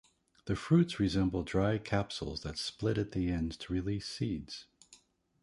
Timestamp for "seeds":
4.07-4.65